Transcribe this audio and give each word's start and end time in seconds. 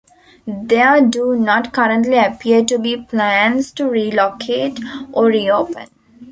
There 0.47 0.99
do 0.99 1.35
not 1.35 1.73
currently 1.73 2.17
appear 2.17 2.65
to 2.65 2.79
be 2.79 2.97
plans 2.97 3.71
to 3.73 3.87
relocate 3.87 4.79
or 5.11 5.25
reopen. 5.27 5.89